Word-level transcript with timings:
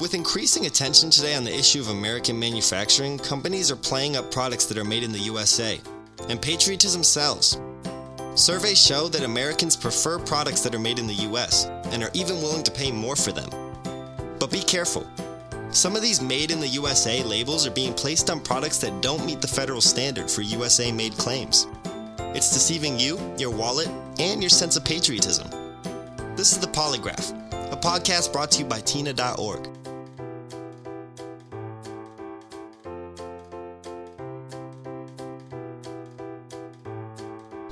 With 0.00 0.14
increasing 0.14 0.64
attention 0.64 1.10
today 1.10 1.34
on 1.34 1.44
the 1.44 1.54
issue 1.54 1.78
of 1.78 1.88
American 1.88 2.38
manufacturing, 2.38 3.18
companies 3.18 3.70
are 3.70 3.76
playing 3.76 4.16
up 4.16 4.32
products 4.32 4.64
that 4.66 4.78
are 4.78 4.84
made 4.84 5.02
in 5.02 5.12
the 5.12 5.18
USA. 5.18 5.78
And 6.30 6.40
patriotism 6.40 7.04
sells. 7.04 7.60
Surveys 8.34 8.82
show 8.82 9.08
that 9.08 9.24
Americans 9.24 9.76
prefer 9.76 10.18
products 10.18 10.62
that 10.62 10.74
are 10.74 10.78
made 10.78 10.98
in 10.98 11.06
the 11.06 11.28
US 11.28 11.66
and 11.92 12.02
are 12.02 12.10
even 12.14 12.40
willing 12.40 12.62
to 12.62 12.70
pay 12.70 12.90
more 12.90 13.14
for 13.14 13.30
them. 13.30 13.50
But 14.38 14.50
be 14.50 14.62
careful. 14.62 15.06
Some 15.70 15.94
of 15.96 16.00
these 16.00 16.22
made 16.22 16.50
in 16.50 16.60
the 16.60 16.68
USA 16.68 17.22
labels 17.22 17.66
are 17.66 17.70
being 17.70 17.92
placed 17.92 18.30
on 18.30 18.40
products 18.40 18.78
that 18.78 19.02
don't 19.02 19.26
meet 19.26 19.42
the 19.42 19.48
federal 19.48 19.82
standard 19.82 20.30
for 20.30 20.40
USA 20.40 20.90
made 20.90 21.12
claims. 21.18 21.66
It's 22.34 22.54
deceiving 22.54 22.98
you, 22.98 23.18
your 23.36 23.50
wallet, 23.50 23.88
and 24.18 24.42
your 24.42 24.48
sense 24.48 24.78
of 24.78 24.84
patriotism. 24.84 25.50
This 26.36 26.52
is 26.52 26.58
The 26.58 26.68
Polygraph, 26.68 27.32
a 27.70 27.76
podcast 27.76 28.32
brought 28.32 28.50
to 28.52 28.60
you 28.60 28.64
by 28.64 28.80
Tina.org. 28.80 29.79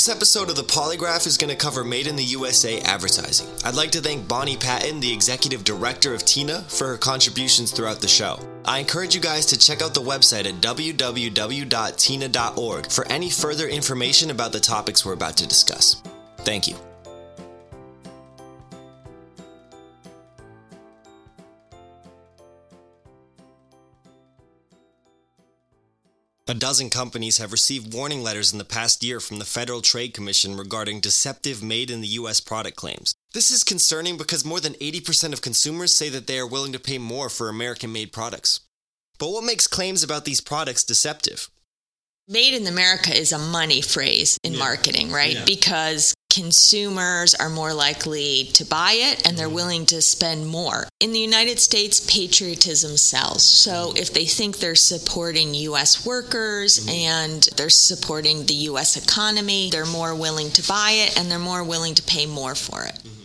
This 0.00 0.08
episode 0.08 0.48
of 0.48 0.56
The 0.56 0.62
Polygraph 0.62 1.26
is 1.26 1.36
going 1.36 1.50
to 1.50 1.56
cover 1.56 1.84
Made 1.84 2.06
in 2.06 2.16
the 2.16 2.24
USA 2.24 2.80
advertising. 2.80 3.46
I'd 3.66 3.74
like 3.74 3.90
to 3.90 4.00
thank 4.00 4.26
Bonnie 4.26 4.56
Patten, 4.56 4.98
the 4.98 5.12
executive 5.12 5.62
director 5.62 6.14
of 6.14 6.24
Tina, 6.24 6.62
for 6.68 6.86
her 6.86 6.96
contributions 6.96 7.70
throughout 7.70 8.00
the 8.00 8.08
show. 8.08 8.40
I 8.64 8.78
encourage 8.78 9.14
you 9.14 9.20
guys 9.20 9.44
to 9.44 9.58
check 9.58 9.82
out 9.82 9.92
the 9.92 10.00
website 10.00 10.46
at 10.46 10.62
www.tina.org 10.62 11.30
for 12.90 13.06
any 13.08 13.28
further 13.28 13.68
information 13.68 14.30
about 14.30 14.52
the 14.52 14.60
topics 14.60 15.04
we're 15.04 15.12
about 15.12 15.36
to 15.36 15.46
discuss. 15.46 16.00
Thank 16.38 16.66
you. 16.66 16.76
A 26.50 26.54
dozen 26.54 26.90
companies 26.90 27.38
have 27.38 27.52
received 27.52 27.94
warning 27.94 28.24
letters 28.24 28.50
in 28.50 28.58
the 28.58 28.64
past 28.64 29.04
year 29.04 29.20
from 29.20 29.38
the 29.38 29.44
Federal 29.44 29.80
Trade 29.80 30.12
Commission 30.12 30.56
regarding 30.56 30.98
deceptive 30.98 31.62
made 31.62 31.92
in 31.92 32.00
the 32.00 32.08
US 32.18 32.40
product 32.40 32.76
claims. 32.76 33.14
This 33.32 33.52
is 33.52 33.62
concerning 33.62 34.16
because 34.16 34.44
more 34.44 34.58
than 34.58 34.72
80% 34.74 35.32
of 35.32 35.42
consumers 35.42 35.94
say 35.94 36.08
that 36.08 36.26
they 36.26 36.40
are 36.40 36.46
willing 36.48 36.72
to 36.72 36.80
pay 36.80 36.98
more 36.98 37.28
for 37.28 37.48
American 37.48 37.92
made 37.92 38.12
products. 38.12 38.62
But 39.20 39.30
what 39.30 39.44
makes 39.44 39.68
claims 39.68 40.02
about 40.02 40.24
these 40.24 40.40
products 40.40 40.82
deceptive? 40.82 41.48
Made 42.26 42.54
in 42.54 42.66
America 42.66 43.16
is 43.16 43.30
a 43.30 43.38
money 43.38 43.80
phrase 43.80 44.36
in 44.42 44.54
yeah. 44.54 44.58
marketing, 44.58 45.12
right? 45.12 45.34
Yeah. 45.34 45.44
Because 45.44 46.14
consumers 46.30 47.34
are 47.34 47.50
more 47.50 47.74
likely 47.74 48.44
to 48.54 48.64
buy 48.64 48.92
it 48.92 49.26
and 49.26 49.36
they're 49.36 49.46
mm-hmm. 49.46 49.56
willing 49.56 49.86
to 49.86 50.00
spend 50.00 50.46
more. 50.46 50.88
In 51.00 51.12
the 51.12 51.18
United 51.18 51.58
States, 51.58 52.00
patriotism 52.00 52.96
sells. 52.96 53.42
So 53.42 53.92
if 53.96 54.14
they 54.14 54.24
think 54.24 54.58
they're 54.58 54.74
supporting 54.74 55.54
US 55.54 56.06
workers 56.06 56.78
mm-hmm. 56.78 56.88
and 56.88 57.42
they're 57.56 57.68
supporting 57.68 58.46
the 58.46 58.54
US 58.70 58.96
economy, 58.96 59.68
they're 59.70 59.84
more 59.84 60.14
willing 60.14 60.50
to 60.52 60.66
buy 60.66 60.92
it 60.92 61.18
and 61.18 61.30
they're 61.30 61.38
more 61.38 61.64
willing 61.64 61.94
to 61.96 62.02
pay 62.02 62.26
more 62.26 62.54
for 62.54 62.84
it. 62.84 62.94
Mm-hmm. 62.94 63.20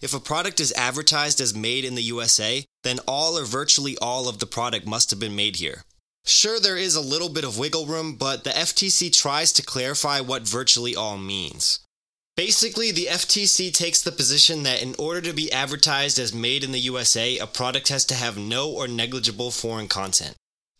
If 0.00 0.14
a 0.14 0.20
product 0.20 0.60
is 0.60 0.72
advertised 0.72 1.40
as 1.40 1.54
made 1.54 1.84
in 1.84 1.94
the 1.94 2.02
USA, 2.04 2.64
then 2.84 3.00
all 3.06 3.36
or 3.36 3.44
virtually 3.44 3.98
all 4.00 4.28
of 4.28 4.38
the 4.38 4.46
product 4.46 4.86
must 4.86 5.10
have 5.10 5.20
been 5.20 5.36
made 5.36 5.56
here. 5.56 5.84
Sure, 6.24 6.60
there 6.60 6.76
is 6.76 6.94
a 6.94 7.00
little 7.00 7.28
bit 7.28 7.44
of 7.44 7.58
wiggle 7.58 7.86
room, 7.86 8.14
but 8.14 8.44
the 8.44 8.50
FTC 8.50 9.10
tries 9.16 9.52
to 9.52 9.62
clarify 9.62 10.20
what 10.20 10.48
virtually 10.48 10.94
all 10.94 11.16
means. 11.16 11.80
Basically, 12.36 12.90
the 12.90 13.06
FTC 13.10 13.72
takes 13.72 14.00
the 14.00 14.12
position 14.12 14.62
that 14.62 14.82
in 14.82 14.94
order 14.98 15.20
to 15.20 15.32
be 15.32 15.52
advertised 15.52 16.18
as 16.18 16.32
made 16.32 16.64
in 16.64 16.72
the 16.72 16.78
USA, 16.78 17.36
a 17.38 17.46
product 17.46 17.88
has 17.88 18.04
to 18.06 18.14
have 18.14 18.38
no 18.38 18.70
or 18.70 18.88
negligible 18.88 19.50
foreign 19.50 19.88
content. 19.88 20.36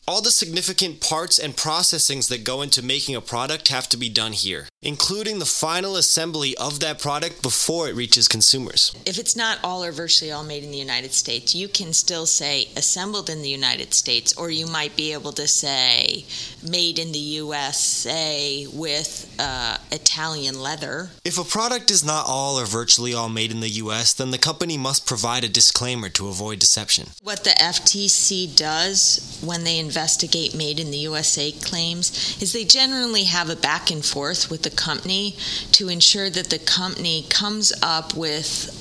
All 0.09 0.23
the 0.23 0.31
significant 0.31 1.01
parts 1.01 1.39
and 1.39 1.55
processings 1.55 2.29
that 2.29 2.43
go 2.43 2.63
into 2.63 2.83
making 2.83 3.15
a 3.15 3.21
product 3.21 3.69
have 3.69 3.89
to 3.91 3.97
be 3.97 4.09
done 4.09 4.33
here, 4.33 4.67
including 4.83 5.39
the 5.39 5.45
final 5.45 5.95
assembly 5.95 6.57
of 6.57 6.81
that 6.81 6.99
product 6.99 7.43
before 7.43 7.89
it 7.89 7.95
reaches 7.95 8.27
consumers. 8.27 8.93
If 9.07 9.19
it's 9.19 9.37
not 9.37 9.59
all 9.63 9.85
or 9.85 9.93
virtually 9.93 10.33
all 10.33 10.43
made 10.43 10.65
in 10.65 10.73
the 10.73 10.79
United 10.79 11.13
States, 11.13 11.55
you 11.55 11.69
can 11.69 11.93
still 11.93 12.27
say 12.27 12.71
assembled 12.77 13.31
in 13.31 13.43
the 13.43 13.51
United 13.51 13.95
States, 13.95 14.37
or 14.37 14.51
you 14.51 14.67
might 14.67 14.97
be 14.97 15.13
able 15.13 15.33
to 15.33 15.47
say 15.47 16.25
made 16.69 16.99
in 16.99 17.13
the 17.13 17.19
USA 17.19 18.67
with 18.73 19.33
uh, 19.39 19.77
Italian 19.93 20.61
leather. 20.61 21.11
If 21.25 21.39
a 21.39 21.45
product 21.45 21.91
is 21.91 22.05
not 22.05 22.27
all 22.27 22.59
or 22.59 22.67
virtually 22.67 23.15
all 23.15 23.29
made 23.29 23.51
in 23.51 23.61
the 23.61 23.69
US, 23.69 24.13
then 24.13 24.31
the 24.31 24.39
company 24.39 24.77
must 24.79 25.07
provide 25.07 25.45
a 25.45 25.49
disclaimer 25.49 26.09
to 26.11 26.29
avoid 26.29 26.59
deception. 26.59 27.09
What 27.23 27.45
the 27.45 27.51
FTC 27.51 28.57
does 28.57 29.39
when 29.45 29.65
they 29.65 29.79
investigate 29.79 30.55
made 30.55 30.81
in 30.81 30.91
the 30.91 30.99
USA 30.99 31.53
claims 31.53 32.41
is 32.41 32.53
they 32.53 32.65
generally 32.65 33.25
have 33.25 33.51
a 33.51 33.57
back 33.57 33.91
and 33.91 34.05
forth 34.05 34.51
with 34.51 34.63
the 34.63 34.71
company 34.71 35.37
to 35.73 35.89
ensure 35.89 36.31
that 36.31 36.51
the 36.51 36.59
company 36.59 37.27
comes 37.29 37.73
up 37.83 38.15
with 38.15 38.77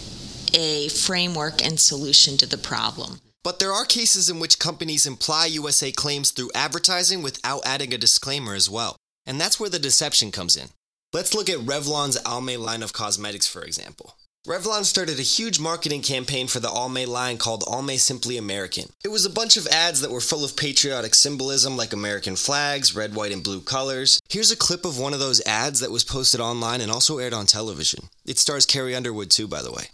a 0.54 0.90
framework 0.90 1.64
and 1.66 1.80
solution 1.80 2.38
to 2.38 2.46
the 2.46 2.58
problem. 2.58 3.20
But 3.44 3.60
there 3.60 3.72
are 3.72 3.86
cases 3.86 4.30
in 4.30 4.40
which 4.40 4.60
companies 4.60 5.06
imply 5.06 5.46
USA 5.46 5.92
claims 5.92 6.32
through 6.32 6.52
advertising 6.54 7.22
without 7.22 7.62
adding 7.66 7.94
a 7.94 7.98
disclaimer 7.98 8.54
as 8.54 8.70
well. 8.70 8.98
And 9.26 9.40
that's 9.40 9.60
where 9.60 9.70
the 9.70 9.80
deception 9.80 10.32
comes 10.32 10.58
in. 10.58 10.70
Let's 11.12 11.34
look 11.34 11.50
at 11.50 11.58
Revlon's 11.58 12.22
Almay 12.22 12.60
line 12.60 12.84
of 12.84 12.94
cosmetics, 12.94 13.48
for 13.48 13.64
example. 13.64 14.16
Revlon 14.48 14.86
started 14.86 15.18
a 15.18 15.24
huge 15.24 15.60
marketing 15.60 16.04
campaign 16.04 16.46
for 16.46 16.60
the 16.60 16.68
Almay 16.68 17.08
line 17.08 17.40
called 17.40 17.64
Almay 17.64 17.98
Simply 17.98 18.38
American. 18.38 18.86
It 19.04 19.08
was 19.08 19.26
a 19.26 19.30
bunch 19.30 19.58
of 19.58 19.66
ads 19.68 20.02
that 20.02 20.12
were 20.12 20.22
full 20.22 20.46
of 20.46 20.56
patriotic 20.56 21.16
symbolism 21.16 21.76
like 21.76 21.94
American 21.94 22.36
flags, 22.36 22.96
red, 22.96 23.16
white, 23.16 23.32
and 23.32 23.44
blue 23.44 23.60
colors. 23.60 24.22
Here's 24.30 24.52
a 24.52 24.56
clip 24.56 24.86
of 24.86 25.00
one 25.00 25.14
of 25.14 25.20
those 25.20 25.42
ads 25.48 25.80
that 25.80 25.92
was 25.92 26.04
posted 26.04 26.40
online 26.40 26.80
and 26.80 26.92
also 26.92 27.18
aired 27.18 27.34
on 27.34 27.48
television. 27.48 28.10
It 28.24 28.38
stars 28.38 28.68
Carrie 28.68 28.96
Underwood 28.96 29.32
too, 29.32 29.48
by 29.48 29.64
the 29.64 29.72
way. 29.72 29.86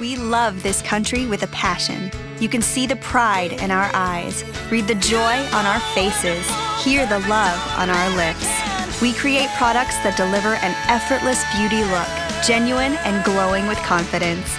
We 0.00 0.16
love 0.16 0.62
this 0.62 0.80
country 0.80 1.26
with 1.26 1.42
a 1.42 1.48
passion. 1.48 2.10
You 2.40 2.48
can 2.48 2.62
see 2.62 2.86
the 2.86 2.96
pride 2.96 3.52
in 3.52 3.70
our 3.70 3.90
eyes, 3.92 4.42
read 4.70 4.88
the 4.88 4.94
joy 4.94 5.36
on 5.52 5.66
our 5.66 5.80
faces, 5.94 6.48
hear 6.82 7.04
the 7.06 7.20
love 7.28 7.60
on 7.76 7.90
our 7.90 8.16
lips. 8.16 8.67
We 9.00 9.12
create 9.12 9.48
products 9.50 9.96
that 9.98 10.16
deliver 10.16 10.54
an 10.54 10.74
effortless 10.88 11.44
beauty 11.54 11.84
look 11.84 12.08
genuine 12.44 12.94
and 13.06 13.24
glowing 13.24 13.68
with 13.68 13.78
confidence. 13.78 14.56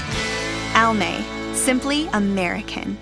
Almay, 0.73 1.23
simply 1.53 2.07
American. 2.13 2.97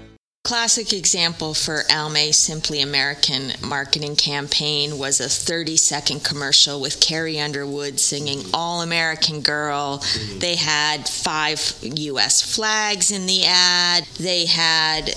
Classic 0.48 0.94
example 0.94 1.54
for 1.54 1.84
Almay 1.92 2.34
Simply 2.34 2.80
American 2.80 3.52
marketing 3.62 4.16
campaign 4.16 4.98
was 4.98 5.20
a 5.20 5.28
30 5.28 5.76
second 5.76 6.24
commercial 6.24 6.80
with 6.80 7.02
Carrie 7.02 7.38
Underwood 7.38 8.00
singing 8.00 8.44
All 8.54 8.82
American 8.82 9.42
Girl. 9.42 10.02
They 10.38 10.56
had 10.56 11.10
five 11.10 11.60
US 11.82 12.42
flags 12.42 13.12
in 13.12 13.26
the 13.26 13.44
ad. 13.46 14.08
They 14.18 14.46
had 14.46 15.14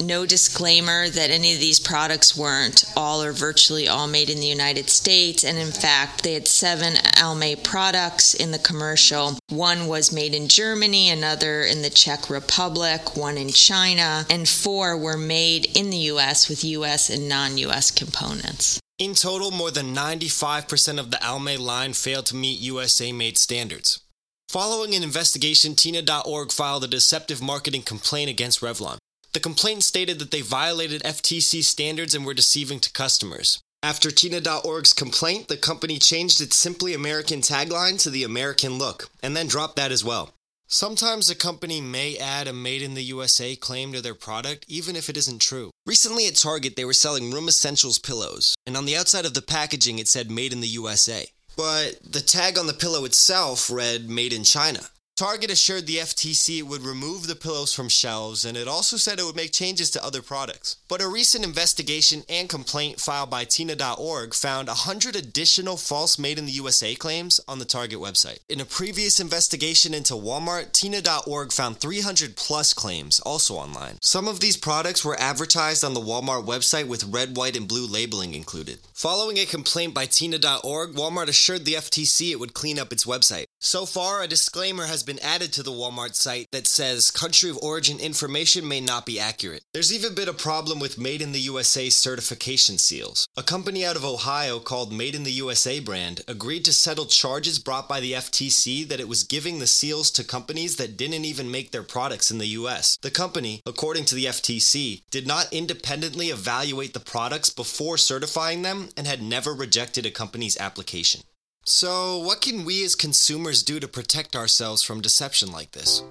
no 0.00 0.26
disclaimer 0.26 1.08
that 1.08 1.30
any 1.30 1.54
of 1.54 1.60
these 1.60 1.80
products 1.80 2.36
weren't 2.36 2.84
all 2.96 3.22
or 3.22 3.32
virtually 3.32 3.88
all 3.88 4.06
made 4.06 4.30
in 4.30 4.40
the 4.40 4.46
United 4.46 4.88
States. 4.88 5.44
And 5.44 5.58
in 5.58 5.72
fact, 5.72 6.22
they 6.22 6.34
had 6.34 6.48
seven 6.48 6.94
Almay 7.16 7.62
products 7.62 8.34
in 8.34 8.50
the 8.50 8.58
commercial. 8.58 9.38
One 9.48 9.86
was 9.86 10.12
made 10.12 10.34
in 10.34 10.48
Germany, 10.48 11.10
another 11.10 11.62
in 11.62 11.82
the 11.82 11.90
Czech 11.90 12.30
Republic, 12.30 13.16
one 13.16 13.36
in 13.36 13.50
China, 13.50 14.26
and 14.30 14.48
four 14.48 14.96
were 14.96 15.16
made 15.16 15.76
in 15.76 15.90
the 15.90 16.12
US 16.12 16.48
with 16.48 16.64
US 16.64 17.10
and 17.10 17.28
non 17.28 17.58
US 17.58 17.90
components. 17.90 18.80
In 18.98 19.14
total, 19.14 19.50
more 19.50 19.70
than 19.70 19.94
95% 19.94 21.00
of 21.00 21.10
the 21.10 21.16
Almay 21.16 21.58
line 21.58 21.92
failed 21.92 22.26
to 22.26 22.36
meet 22.36 22.60
USA 22.60 23.10
made 23.10 23.36
standards. 23.36 24.00
Following 24.48 24.94
an 24.94 25.02
investigation, 25.02 25.74
Tina.org 25.74 26.52
filed 26.52 26.84
a 26.84 26.86
deceptive 26.86 27.40
marketing 27.40 27.82
complaint 27.82 28.28
against 28.28 28.60
Revlon. 28.60 28.98
The 29.32 29.40
complaint 29.40 29.82
stated 29.82 30.18
that 30.18 30.30
they 30.30 30.42
violated 30.42 31.02
FTC 31.02 31.64
standards 31.64 32.14
and 32.14 32.26
were 32.26 32.34
deceiving 32.34 32.80
to 32.80 32.92
customers. 32.92 33.60
After 33.82 34.10
Tina.org's 34.10 34.92
complaint, 34.92 35.48
the 35.48 35.56
company 35.56 35.98
changed 35.98 36.40
its 36.40 36.54
Simply 36.54 36.92
American 36.92 37.40
tagline 37.40 38.00
to 38.02 38.10
the 38.10 38.24
American 38.24 38.76
look, 38.78 39.08
and 39.22 39.34
then 39.34 39.46
dropped 39.46 39.76
that 39.76 39.90
as 39.90 40.04
well. 40.04 40.34
Sometimes 40.68 41.28
a 41.28 41.34
company 41.34 41.80
may 41.80 42.16
add 42.16 42.46
a 42.46 42.52
made 42.52 42.82
in 42.82 42.94
the 42.94 43.04
USA 43.04 43.56
claim 43.56 43.92
to 43.92 44.02
their 44.02 44.14
product, 44.14 44.66
even 44.68 44.96
if 44.96 45.08
it 45.08 45.16
isn't 45.16 45.40
true. 45.40 45.70
Recently 45.86 46.26
at 46.26 46.36
Target, 46.36 46.76
they 46.76 46.84
were 46.84 46.92
selling 46.92 47.30
Room 47.30 47.48
Essentials 47.48 47.98
pillows, 47.98 48.54
and 48.66 48.76
on 48.76 48.84
the 48.84 48.96
outside 48.96 49.24
of 49.24 49.34
the 49.34 49.42
packaging 49.42 49.98
it 49.98 50.08
said 50.08 50.30
made 50.30 50.52
in 50.52 50.60
the 50.60 50.68
USA. 50.68 51.26
But 51.56 51.98
the 52.02 52.20
tag 52.20 52.58
on 52.58 52.66
the 52.66 52.72
pillow 52.74 53.04
itself 53.04 53.70
read 53.70 54.08
made 54.08 54.32
in 54.32 54.44
China. 54.44 54.80
Target 55.14 55.50
assured 55.50 55.86
the 55.86 55.98
FTC 55.98 56.58
it 56.58 56.62
would 56.62 56.80
remove 56.82 57.26
the 57.26 57.36
pillows 57.36 57.74
from 57.74 57.90
shelves, 57.90 58.46
and 58.46 58.56
it 58.56 58.66
also 58.66 58.96
said 58.96 59.18
it 59.18 59.24
would 59.24 59.36
make 59.36 59.52
changes 59.52 59.90
to 59.90 60.02
other 60.02 60.22
products. 60.22 60.76
But 60.88 61.02
a 61.02 61.06
recent 61.06 61.44
investigation 61.44 62.22
and 62.30 62.48
complaint 62.48 62.98
filed 62.98 63.28
by 63.28 63.44
Tina.org 63.44 64.32
found 64.32 64.68
100 64.68 65.14
additional 65.14 65.76
false 65.76 66.18
made 66.18 66.38
in 66.38 66.46
the 66.46 66.52
USA 66.52 66.94
claims 66.94 67.40
on 67.46 67.58
the 67.58 67.66
Target 67.66 67.98
website. 67.98 68.38
In 68.48 68.58
a 68.58 68.64
previous 68.64 69.20
investigation 69.20 69.92
into 69.92 70.14
Walmart, 70.14 70.72
Tina.org 70.72 71.52
found 71.52 71.76
300 71.76 72.34
plus 72.34 72.72
claims 72.72 73.20
also 73.20 73.54
online. 73.54 73.98
Some 74.00 74.26
of 74.26 74.40
these 74.40 74.56
products 74.56 75.04
were 75.04 75.20
advertised 75.20 75.84
on 75.84 75.92
the 75.92 76.00
Walmart 76.00 76.46
website 76.46 76.88
with 76.88 77.04
red, 77.04 77.36
white, 77.36 77.56
and 77.56 77.68
blue 77.68 77.86
labeling 77.86 78.32
included. 78.32 78.78
Following 78.94 79.36
a 79.36 79.44
complaint 79.44 79.92
by 79.92 80.06
Tina.org, 80.06 80.94
Walmart 80.94 81.28
assured 81.28 81.66
the 81.66 81.74
FTC 81.74 82.30
it 82.30 82.40
would 82.40 82.54
clean 82.54 82.78
up 82.78 82.92
its 82.92 83.04
website. 83.04 83.44
So 83.60 83.84
far, 83.84 84.22
a 84.22 84.26
disclaimer 84.26 84.86
has 85.02 85.16
been 85.16 85.24
added 85.24 85.52
to 85.52 85.64
the 85.64 85.72
Walmart 85.72 86.14
site 86.14 86.46
that 86.52 86.68
says 86.68 87.10
country 87.10 87.50
of 87.50 87.58
origin 87.58 87.98
information 87.98 88.68
may 88.68 88.80
not 88.80 89.04
be 89.04 89.18
accurate. 89.18 89.64
There's 89.74 89.92
even 89.92 90.14
been 90.14 90.28
a 90.28 90.32
problem 90.32 90.78
with 90.78 90.96
Made 90.96 91.20
in 91.20 91.32
the 91.32 91.40
USA 91.40 91.90
certification 91.90 92.78
seals. 92.78 93.26
A 93.36 93.42
company 93.42 93.84
out 93.84 93.96
of 93.96 94.04
Ohio 94.04 94.60
called 94.60 94.92
Made 94.92 95.16
in 95.16 95.24
the 95.24 95.32
USA 95.32 95.80
brand 95.80 96.20
agreed 96.28 96.64
to 96.66 96.72
settle 96.72 97.06
charges 97.06 97.58
brought 97.58 97.88
by 97.88 97.98
the 97.98 98.12
FTC 98.12 98.86
that 98.88 99.00
it 99.00 99.08
was 99.08 99.24
giving 99.24 99.58
the 99.58 99.66
seals 99.66 100.08
to 100.12 100.22
companies 100.22 100.76
that 100.76 100.96
didn't 100.96 101.24
even 101.24 101.50
make 101.50 101.72
their 101.72 101.82
products 101.82 102.30
in 102.30 102.38
the 102.38 102.54
US. 102.58 102.96
The 103.02 103.10
company, 103.10 103.60
according 103.66 104.04
to 104.04 104.14
the 104.14 104.26
FTC, 104.26 105.02
did 105.10 105.26
not 105.26 105.52
independently 105.52 106.28
evaluate 106.28 106.94
the 106.94 107.00
products 107.00 107.50
before 107.50 107.98
certifying 107.98 108.62
them 108.62 108.90
and 108.96 109.08
had 109.08 109.20
never 109.20 109.52
rejected 109.52 110.06
a 110.06 110.12
company's 110.12 110.56
application. 110.58 111.22
So, 111.64 112.18
what 112.18 112.40
can 112.40 112.64
we 112.64 112.84
as 112.84 112.96
consumers 112.96 113.62
do 113.62 113.78
to 113.78 113.86
protect 113.86 114.34
ourselves 114.34 114.82
from 114.82 115.00
deception 115.00 115.52
like 115.52 115.70
this? 115.70 116.02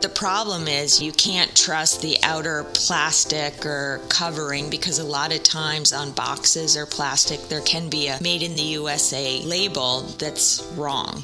The 0.00 0.08
problem 0.08 0.68
is 0.68 1.02
you 1.02 1.12
can't 1.12 1.54
trust 1.54 2.00
the 2.00 2.16
outer 2.22 2.64
plastic 2.72 3.66
or 3.66 4.00
covering 4.08 4.70
because 4.70 5.00
a 5.00 5.04
lot 5.04 5.34
of 5.34 5.42
times 5.42 5.92
on 5.92 6.12
boxes 6.12 6.78
or 6.78 6.86
plastic 6.86 7.40
there 7.48 7.60
can 7.60 7.90
be 7.90 8.08
a 8.08 8.18
made 8.22 8.42
in 8.42 8.54
the 8.54 8.62
USA 8.62 9.42
label 9.42 10.00
that's 10.18 10.62
wrong. 10.74 11.22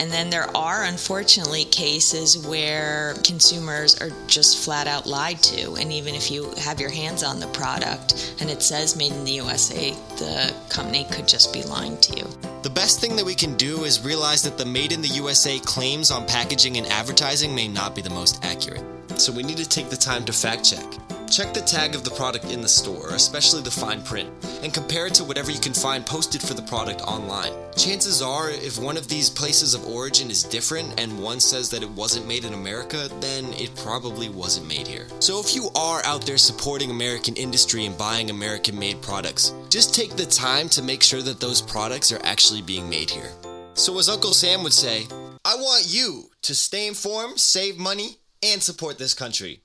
And 0.00 0.10
then 0.10 0.30
there 0.30 0.48
are 0.56 0.84
unfortunately 0.84 1.66
cases 1.66 2.38
where 2.38 3.12
consumers 3.22 4.00
are 4.00 4.08
just 4.26 4.64
flat 4.64 4.86
out 4.86 5.06
lied 5.06 5.42
to. 5.42 5.74
And 5.74 5.92
even 5.92 6.14
if 6.14 6.30
you 6.30 6.50
have 6.52 6.80
your 6.80 6.88
hands 6.88 7.22
on 7.22 7.38
the 7.38 7.48
product 7.48 8.34
and 8.40 8.48
it 8.48 8.62
says 8.62 8.96
made 8.96 9.12
in 9.12 9.24
the 9.24 9.32
USA, 9.32 9.90
the 10.16 10.54
company 10.70 11.04
could 11.10 11.28
just 11.28 11.52
be 11.52 11.62
lying 11.64 11.98
to 11.98 12.16
you. 12.16 12.24
The 12.62 12.70
best 12.70 12.98
thing 12.98 13.14
that 13.16 13.26
we 13.26 13.34
can 13.34 13.54
do 13.58 13.84
is 13.84 14.02
realize 14.02 14.42
that 14.42 14.56
the 14.56 14.64
made 14.64 14.92
in 14.92 15.02
the 15.02 15.08
USA 15.08 15.58
claims 15.58 16.10
on 16.10 16.26
packaging 16.26 16.78
and 16.78 16.86
advertising 16.86 17.54
may 17.54 17.68
not 17.68 17.94
be 17.94 18.00
the 18.00 18.08
most 18.08 18.42
accurate. 18.42 18.82
So 19.20 19.30
we 19.30 19.42
need 19.42 19.58
to 19.58 19.68
take 19.68 19.90
the 19.90 19.98
time 19.98 20.24
to 20.24 20.32
fact 20.32 20.64
check. 20.64 21.19
Check 21.30 21.54
the 21.54 21.60
tag 21.60 21.94
of 21.94 22.02
the 22.02 22.10
product 22.10 22.46
in 22.46 22.60
the 22.60 22.68
store, 22.68 23.10
especially 23.10 23.62
the 23.62 23.70
fine 23.70 24.02
print, 24.02 24.28
and 24.64 24.74
compare 24.74 25.06
it 25.06 25.14
to 25.14 25.22
whatever 25.22 25.52
you 25.52 25.60
can 25.60 25.72
find 25.72 26.04
posted 26.04 26.42
for 26.42 26.54
the 26.54 26.62
product 26.62 27.02
online. 27.02 27.52
Chances 27.76 28.20
are, 28.20 28.50
if 28.50 28.80
one 28.80 28.96
of 28.96 29.06
these 29.06 29.30
places 29.30 29.72
of 29.72 29.86
origin 29.86 30.28
is 30.28 30.42
different 30.42 31.00
and 31.00 31.22
one 31.22 31.38
says 31.38 31.70
that 31.70 31.84
it 31.84 31.90
wasn't 31.90 32.26
made 32.26 32.44
in 32.44 32.52
America, 32.52 33.08
then 33.20 33.44
it 33.52 33.72
probably 33.76 34.28
wasn't 34.28 34.66
made 34.66 34.88
here. 34.88 35.06
So 35.20 35.38
if 35.38 35.54
you 35.54 35.68
are 35.76 36.04
out 36.04 36.26
there 36.26 36.36
supporting 36.36 36.90
American 36.90 37.36
industry 37.36 37.86
and 37.86 37.96
buying 37.96 38.30
American 38.30 38.76
made 38.76 39.00
products, 39.00 39.54
just 39.68 39.94
take 39.94 40.16
the 40.16 40.26
time 40.26 40.68
to 40.70 40.82
make 40.82 41.00
sure 41.00 41.22
that 41.22 41.38
those 41.38 41.62
products 41.62 42.10
are 42.10 42.20
actually 42.24 42.62
being 42.62 42.90
made 42.90 43.08
here. 43.08 43.30
So, 43.74 43.96
as 44.00 44.08
Uncle 44.08 44.34
Sam 44.34 44.64
would 44.64 44.72
say, 44.72 45.06
I 45.44 45.54
want 45.54 45.86
you 45.86 46.24
to 46.42 46.56
stay 46.56 46.88
informed, 46.88 47.38
save 47.38 47.78
money, 47.78 48.18
and 48.42 48.60
support 48.60 48.98
this 48.98 49.14
country. 49.14 49.62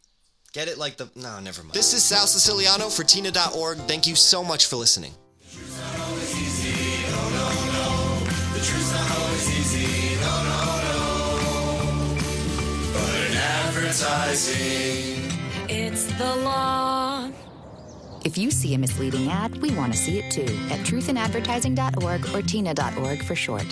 Get 0.55 0.69
it 0.69 0.77
like 0.77 0.95
the. 0.95 1.09
No, 1.17 1.41
never 1.41 1.63
mind. 1.63 1.73
This 1.73 1.93
is 1.93 2.01
Sal 2.01 2.27
Siciliano 2.27 2.87
for 2.87 3.03
Tina.org. 3.03 3.77
Thank 3.89 4.07
you 4.07 4.15
so 4.15 4.41
much 4.41 4.67
for 4.67 4.77
listening. 4.77 5.11
It's 15.67 16.05
the 16.17 16.35
law. 16.37 17.29
If 18.23 18.37
you 18.37 18.49
see 18.49 18.73
a 18.75 18.77
misleading 18.77 19.29
ad, 19.29 19.61
we 19.61 19.75
want 19.75 19.91
to 19.91 19.99
see 19.99 20.19
it 20.19 20.31
too 20.31 20.43
at 20.71 20.79
truthinadvertising.org 20.85 22.33
or 22.33 22.41
tina.org 22.41 23.23
for 23.23 23.35
short. 23.35 23.65